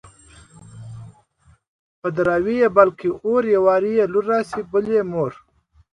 په 1.99 2.07
دراوۍ 2.17 2.57
يې 2.61 2.69
بل 2.77 2.89
کي 2.99 3.09
اور_ 3.25 3.43
يو 3.53 3.61
وار 3.65 3.83
يې 3.95 4.05
لور 4.13 4.25
راسي 4.31 4.61
بيا 4.71 5.01
مور 5.11 5.31